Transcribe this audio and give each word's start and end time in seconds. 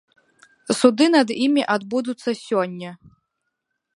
Суды 0.79 1.05
над 1.15 1.33
імі 1.47 1.63
адбудуцца 1.75 2.29
сёння. 2.45 2.97